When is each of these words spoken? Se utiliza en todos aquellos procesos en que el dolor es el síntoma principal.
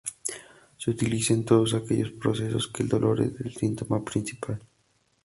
Se 0.77 0.89
utiliza 0.89 1.35
en 1.35 1.45
todos 1.45 1.75
aquellos 1.75 2.09
procesos 2.13 2.65
en 2.65 2.73
que 2.73 2.81
el 2.81 2.89
dolor 2.89 3.21
es 3.21 3.39
el 3.39 3.53
síntoma 3.53 4.03
principal. 4.03 4.59